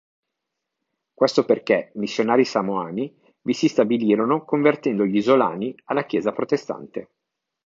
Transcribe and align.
Questo 1.13 1.45
perché 1.45 1.91
missionari 1.93 2.43
samoani 2.43 3.15
vi 3.43 3.53
si 3.53 3.67
stabilirono 3.67 4.43
convertendo 4.45 5.05
gli 5.05 5.17
isolani 5.17 5.75
alla 5.83 6.07
chiesa 6.07 6.31
protestante. 6.31 7.09